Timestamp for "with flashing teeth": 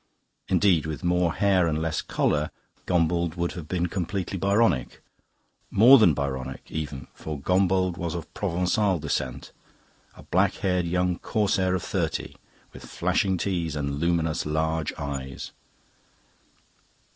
12.73-13.75